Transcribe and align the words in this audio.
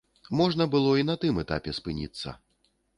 Можна 0.39 0.67
было 0.77 0.95
і 1.03 1.07
на 1.11 1.15
тым 1.27 1.33
этапе 1.47 1.77
спыніцца. 1.83 2.39